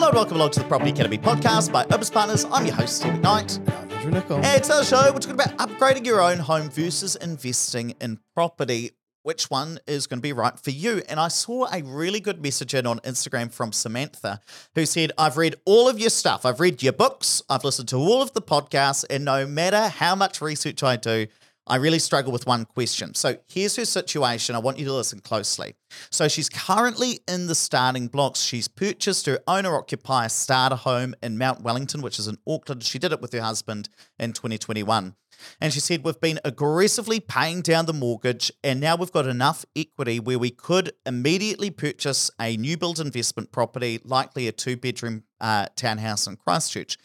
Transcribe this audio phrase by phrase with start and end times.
[0.00, 2.46] Hello and welcome along to the Property Academy podcast by Opes Partners.
[2.50, 3.58] I'm your host, Ed McKnight.
[3.58, 4.42] And I'm Andrew Nicol.
[4.42, 5.12] And our show.
[5.12, 8.92] We're talking about upgrading your own home versus investing in property.
[9.24, 11.02] Which one is going to be right for you?
[11.06, 14.40] And I saw a really good message in on Instagram from Samantha
[14.74, 16.46] who said, I've read all of your stuff.
[16.46, 17.42] I've read your books.
[17.50, 19.04] I've listened to all of the podcasts.
[19.10, 21.26] And no matter how much research I do,
[21.66, 23.14] I really struggle with one question.
[23.14, 24.54] So here's her situation.
[24.54, 25.74] I want you to listen closely.
[26.10, 28.40] So she's currently in the starting blocks.
[28.40, 32.82] She's purchased her owner occupier starter home in Mount Wellington, which is in Auckland.
[32.82, 33.88] She did it with her husband
[34.18, 35.14] in 2021.
[35.60, 39.64] And she said, We've been aggressively paying down the mortgage, and now we've got enough
[39.74, 45.24] equity where we could immediately purchase a new build investment property, likely a two bedroom
[45.40, 46.98] uh, townhouse in Christchurch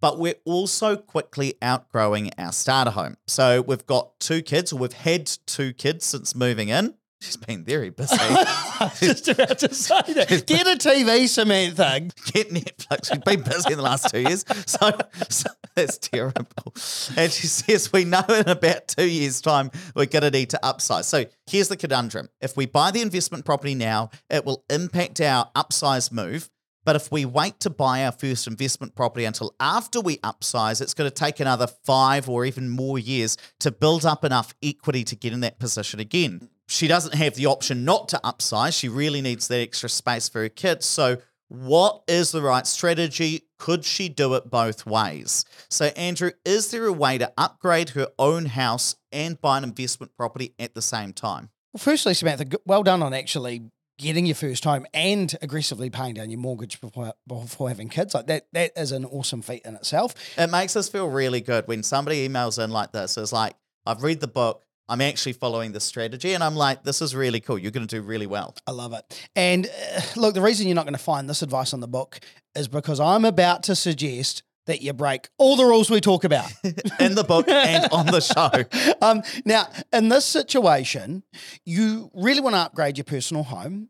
[0.00, 3.16] but we're also quickly outgrowing our starter home.
[3.26, 6.94] So we've got two kids, or we've had two kids since moving in.
[7.22, 8.16] She's been very busy.
[8.18, 10.46] I was just about to say that.
[10.46, 12.08] Get a TV, Samantha.
[12.32, 13.10] Get Netflix.
[13.12, 14.44] We've been busy in the last two years.
[14.66, 14.96] So,
[15.28, 16.72] so that's terrible.
[17.16, 20.60] And she says, We know in about two years' time we're going to need to
[20.62, 21.04] upsize.
[21.04, 25.50] So here's the conundrum if we buy the investment property now, it will impact our
[25.54, 26.48] upsize move.
[26.84, 30.94] But if we wait to buy our first investment property until after we upsize, it's
[30.94, 35.16] going to take another five or even more years to build up enough equity to
[35.16, 36.48] get in that position again.
[36.68, 38.78] She doesn't have the option not to upsize.
[38.78, 40.86] She really needs that extra space for her kids.
[40.86, 43.42] So, what is the right strategy?
[43.58, 45.44] Could she do it both ways?
[45.68, 50.16] So, Andrew, is there a way to upgrade her own house and buy an investment
[50.16, 51.50] property at the same time?
[51.72, 53.62] Well, firstly, Samantha, well done on actually
[54.00, 58.14] getting your first home and aggressively paying down your mortgage before, before having kids.
[58.14, 60.14] Like that, that is an awesome feat in itself.
[60.36, 63.16] It makes us feel really good when somebody emails in like this.
[63.16, 63.54] It's like,
[63.86, 64.64] I've read the book.
[64.88, 67.56] I'm actually following the strategy, and I'm like, this is really cool.
[67.56, 68.56] You're going to do really well.
[68.66, 69.28] I love it.
[69.36, 72.18] And uh, look, the reason you're not going to find this advice on the book
[72.56, 76.50] is because I'm about to suggest that you break all the rules we talk about
[77.00, 78.50] in the book and on the show.
[79.02, 81.22] Um, now, in this situation,
[81.64, 83.88] you really want to upgrade your personal home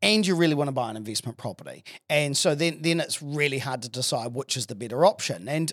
[0.00, 1.84] and you really want to buy an investment property.
[2.08, 5.46] And so then, then it's really hard to decide which is the better option.
[5.48, 5.72] And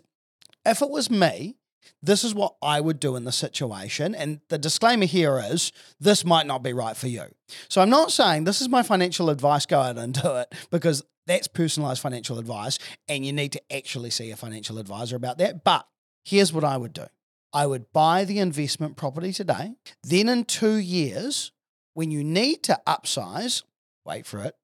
[0.65, 1.55] if it was me,
[2.01, 4.13] this is what I would do in the situation.
[4.13, 7.25] And the disclaimer here is this might not be right for you.
[7.69, 11.03] So I'm not saying this is my financial advice, go out and do it, because
[11.25, 12.79] that's personalized financial advice.
[13.07, 15.63] And you need to actually see a financial advisor about that.
[15.63, 15.87] But
[16.23, 17.05] here's what I would do
[17.53, 19.73] I would buy the investment property today.
[20.03, 21.51] Then in two years,
[21.93, 23.63] when you need to upsize,
[24.05, 24.55] wait for it.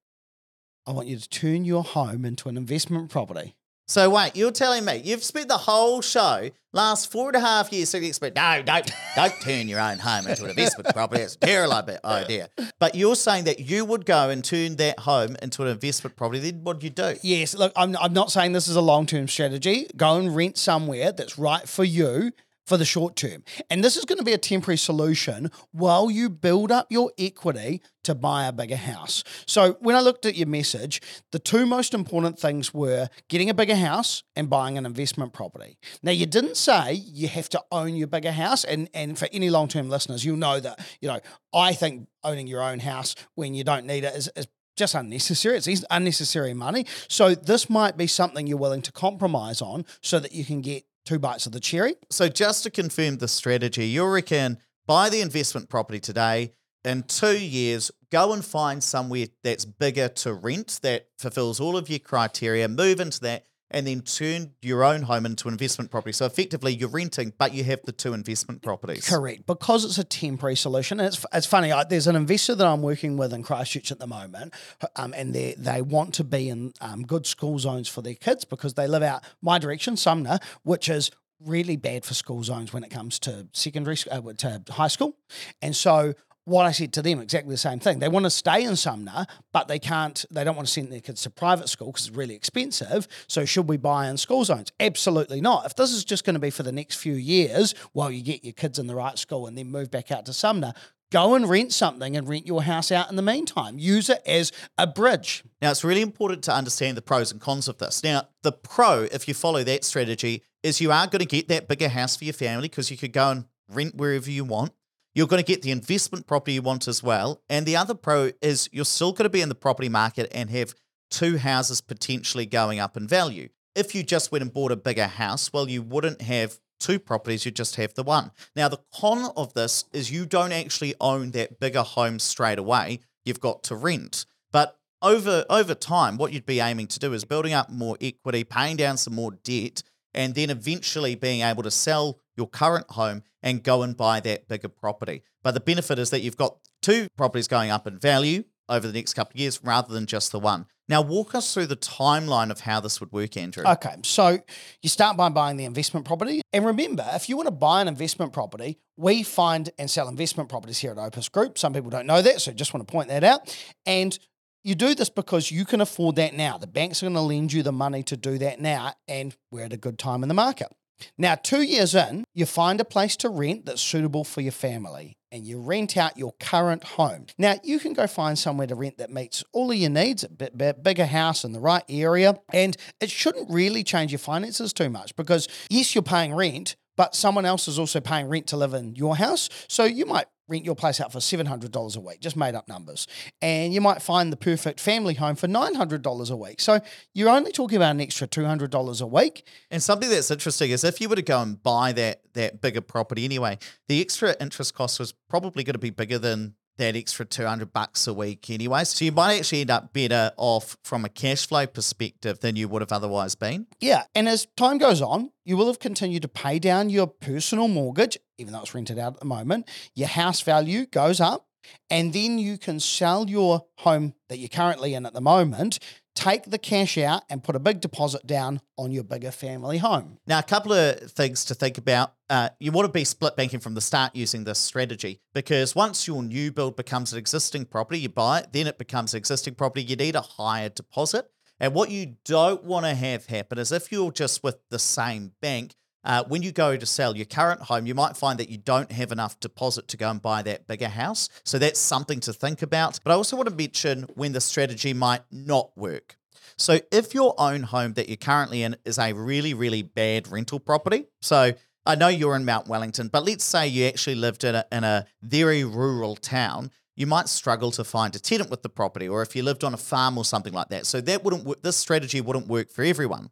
[0.86, 3.54] I want you to turn your home into an investment property.
[3.90, 7.72] So wait, you're telling me you've spent the whole show last four and a half
[7.72, 11.22] years saying expert, no, don't don't turn your own home into an investment property.
[11.22, 12.50] It's a terrible idea.
[12.78, 16.38] But you're saying that you would go and turn that home into an investment property.
[16.38, 17.16] Then what do you do?
[17.22, 19.88] Yes, look, I'm, I'm not saying this is a long term strategy.
[19.96, 22.30] Go and rent somewhere that's right for you
[22.70, 23.42] for the short term.
[23.68, 27.82] And this is going to be a temporary solution while you build up your equity
[28.04, 29.24] to buy a bigger house.
[29.44, 33.54] So, when I looked at your message, the two most important things were getting a
[33.54, 35.78] bigger house and buying an investment property.
[36.04, 38.62] Now, you didn't say you have to own your bigger house.
[38.62, 41.18] And, and for any long term listeners, you'll know that, you know,
[41.52, 45.56] I think owning your own house when you don't need it is, is just unnecessary.
[45.56, 46.86] It's unnecessary money.
[47.08, 50.84] So this might be something you're willing to compromise on so that you can get
[51.10, 51.96] two bites of the cherry.
[52.08, 56.52] So just to confirm the strategy, you reckon buy the investment property today.
[56.84, 61.90] In two years, go and find somewhere that's bigger to rent that fulfills all of
[61.90, 66.12] your criteria, move into that, and then turn your own home into investment property.
[66.12, 69.08] So effectively, you're renting, but you have the two investment properties.
[69.08, 71.00] Correct, because it's a temporary solution.
[71.00, 71.72] And it's, it's funny.
[71.72, 74.54] I, there's an investor that I'm working with in Christchurch at the moment,
[74.96, 78.44] um, and they they want to be in um, good school zones for their kids
[78.44, 81.10] because they live out my direction, Sumner, which is
[81.44, 85.16] really bad for school zones when it comes to secondary uh, to high school,
[85.62, 86.14] and so
[86.44, 87.98] what I said to them exactly the same thing.
[87.98, 90.24] They want to stay in Sumner, but they can't.
[90.30, 93.06] They don't want to send their kids to private school because it's really expensive.
[93.26, 94.72] So should we buy in school zones?
[94.80, 95.66] Absolutely not.
[95.66, 98.44] If this is just going to be for the next few years while you get
[98.44, 100.72] your kids in the right school and then move back out to Sumner,
[101.10, 103.78] go and rent something and rent your house out in the meantime.
[103.78, 105.44] Use it as a bridge.
[105.60, 108.02] Now, it's really important to understand the pros and cons of this.
[108.02, 111.68] Now, the pro, if you follow that strategy, is you are going to get that
[111.68, 114.72] bigger house for your family because you could go and rent wherever you want.
[115.20, 117.42] You're going to get the investment property you want as well.
[117.50, 120.48] And the other pro is you're still going to be in the property market and
[120.48, 120.74] have
[121.10, 123.50] two houses potentially going up in value.
[123.74, 127.44] If you just went and bought a bigger house, well, you wouldn't have two properties,
[127.44, 128.30] you just have the one.
[128.56, 133.00] Now, the con of this is you don't actually own that bigger home straight away.
[133.26, 134.24] You've got to rent.
[134.50, 138.42] But over over time, what you'd be aiming to do is building up more equity,
[138.42, 139.82] paying down some more debt,
[140.14, 144.48] and then eventually being able to sell your current home and go and buy that
[144.48, 145.22] bigger property.
[145.42, 148.92] But the benefit is that you've got two properties going up in value over the
[148.92, 150.66] next couple of years rather than just the one.
[150.88, 153.64] Now, walk us through the timeline of how this would work, Andrew.
[153.64, 154.40] Okay, so
[154.82, 156.42] you start by buying the investment property.
[156.52, 160.48] And remember, if you want to buy an investment property, we find and sell investment
[160.48, 161.58] properties here at Opes Group.
[161.58, 163.56] Some people don't know that, so just want to point that out.
[163.86, 164.18] And
[164.62, 166.58] you do this because you can afford that now.
[166.58, 169.64] The banks are going to lend you the money to do that now, and we're
[169.64, 170.68] at a good time in the market.
[171.16, 175.16] Now, two years in, you find a place to rent that's suitable for your family
[175.32, 177.26] and you rent out your current home.
[177.38, 180.28] Now, you can go find somewhere to rent that meets all of your needs, a
[180.28, 184.72] bit, bit bigger house in the right area, and it shouldn't really change your finances
[184.72, 188.56] too much because, yes, you're paying rent, but someone else is also paying rent to
[188.56, 189.48] live in your house.
[189.68, 193.06] So you might rent your place out for $700 a week, just made up numbers.
[193.40, 196.60] And you might find the perfect family home for $900 a week.
[196.60, 196.80] So
[197.14, 199.46] you're only talking about an extra $200 a week.
[199.70, 202.80] And something that's interesting is if you were to go and buy that that bigger
[202.80, 203.58] property anyway,
[203.88, 208.06] the extra interest cost was probably going to be bigger than that extra 200 bucks
[208.06, 208.84] a week anyway.
[208.84, 212.68] So you might actually end up better off from a cash flow perspective than you
[212.68, 213.66] would have otherwise been.
[213.80, 214.04] Yeah.
[214.14, 218.18] And as time goes on, you will have continued to pay down your personal mortgage,
[218.40, 219.68] even though it's rented out at the moment.
[219.94, 221.46] Your house value goes up.
[221.90, 225.78] And then you can sell your home that you're currently in at the moment
[226.14, 230.18] take the cash out and put a big deposit down on your bigger family home.
[230.26, 232.12] Now, a couple of things to think about.
[232.28, 236.06] Uh, you want to be split banking from the start using this strategy because once
[236.06, 239.54] your new build becomes an existing property, you buy it, then it becomes an existing
[239.54, 241.30] property, you need a higher deposit.
[241.58, 245.32] And what you don't want to have happen is if you're just with the same
[245.40, 248.58] bank, uh, when you go to sell your current home, you might find that you
[248.58, 251.28] don't have enough deposit to go and buy that bigger house.
[251.44, 252.98] So that's something to think about.
[253.04, 256.16] But I also want to mention when the strategy might not work.
[256.56, 260.60] So if your own home that you're currently in is a really, really bad rental
[260.60, 261.52] property, so
[261.86, 264.84] I know you're in Mount Wellington, but let's say you actually lived in a, in
[264.84, 266.70] a very rural town
[267.00, 269.72] you might struggle to find a tenant with the property, or if you lived on
[269.72, 270.84] a farm or something like that.
[270.84, 271.62] So that wouldn't.
[271.62, 273.30] This strategy wouldn't work for everyone.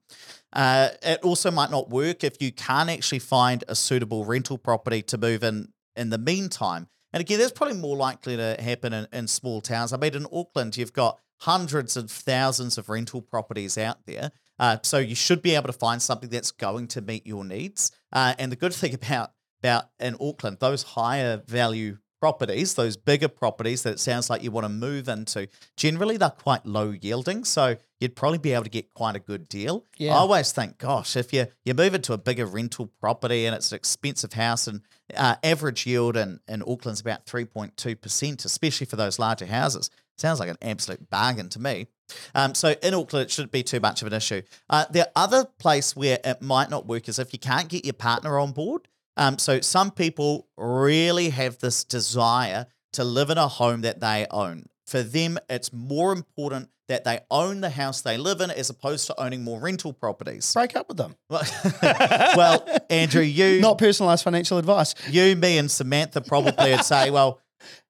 [0.52, 5.02] Uh, it also might not work if you can't actually find a suitable rental property
[5.02, 6.88] to move in in the meantime.
[7.12, 9.92] And again, that's probably more likely to happen in, in small towns.
[9.92, 14.32] I mean, in Auckland, you've got hundreds of thousands of rental properties out there.
[14.58, 17.92] Uh, so you should be able to find something that's going to meet your needs.
[18.12, 23.28] Uh, and the good thing about about in Auckland, those higher value properties, those bigger
[23.28, 27.44] properties that it sounds like you want to move into, generally they're quite low yielding.
[27.44, 29.84] So you'd probably be able to get quite a good deal.
[29.96, 30.14] Yeah.
[30.14, 33.72] I always think, gosh, if you, you move into a bigger rental property and it's
[33.72, 34.82] an expensive house and
[35.16, 40.50] uh, average yield in, in Auckland's about 3.2%, especially for those larger houses, sounds like
[40.50, 41.86] an absolute bargain to me.
[42.34, 44.42] Um, so in Auckland, it shouldn't be too much of an issue.
[44.68, 47.94] Uh, the other place where it might not work is if you can't get your
[47.94, 48.88] partner on board.
[49.18, 54.26] Um, so some people really have this desire to live in a home that they
[54.30, 54.66] own.
[54.86, 59.06] For them, it's more important that they own the house they live in as opposed
[59.08, 60.52] to owning more rental properties.
[60.54, 61.14] Break up with them.
[61.28, 64.94] well, Andrew, you not personalized financial advice.
[65.10, 67.40] You, me, and Samantha probably would say, well,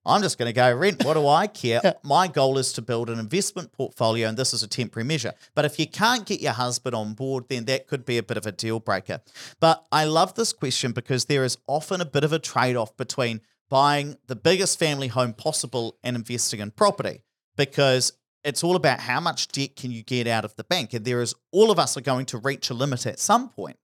[0.08, 1.04] I'm just going to go rent.
[1.04, 1.96] What do I care?
[2.02, 5.34] My goal is to build an investment portfolio, and this is a temporary measure.
[5.54, 8.38] But if you can't get your husband on board, then that could be a bit
[8.38, 9.20] of a deal breaker.
[9.60, 12.96] But I love this question because there is often a bit of a trade off
[12.96, 17.22] between buying the biggest family home possible and investing in property
[17.56, 20.94] because it's all about how much debt can you get out of the bank.
[20.94, 23.76] And there is all of us are going to reach a limit at some point.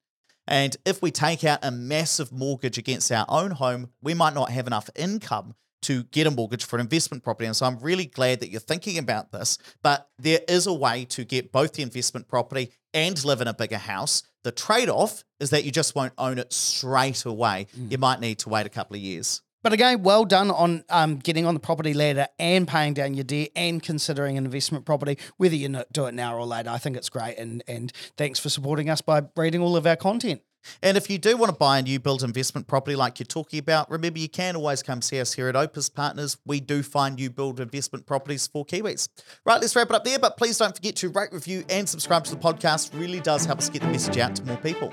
[0.47, 4.51] And if we take out a massive mortgage against our own home, we might not
[4.51, 7.47] have enough income to get a mortgage for an investment property.
[7.47, 9.59] And so I'm really glad that you're thinking about this.
[9.83, 13.55] But there is a way to get both the investment property and live in a
[13.55, 14.23] bigger house.
[14.45, 17.67] The trade off is that you just won't own it straight away.
[17.79, 17.91] Mm.
[17.93, 19.43] You might need to wait a couple of years.
[19.65, 23.25] But again, well done on um, getting on the property ladder and paying down your
[23.25, 26.69] debt and considering an investment property, whether you do it now or later.
[26.69, 27.39] I think it's great.
[27.39, 30.43] And, and thanks for supporting us by reading all of our content.
[30.83, 33.59] And if you do want to buy a new build investment property like you're talking
[33.59, 36.37] about, remember you can always come see us here at Opes Partners.
[36.47, 39.09] We do find new build investment properties for Kiwis.
[39.45, 42.25] Right, let's wrap it up there, but please don't forget to rate, review, and subscribe
[42.25, 42.99] to the podcast.
[42.99, 44.93] Really does help us get the message out to more people.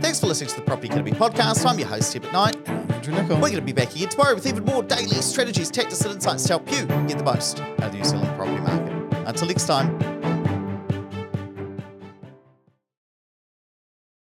[0.00, 1.64] Thanks for listening to the Property Academy podcast.
[1.68, 2.68] I'm your host, Ed McKnight.
[2.92, 3.36] Andrew Nicol.
[3.36, 6.44] We're going to be back again tomorrow with even more daily strategies, tactics, and insights
[6.44, 9.26] to help you get the most out of the New Zealand property market.
[9.26, 10.13] Until next time,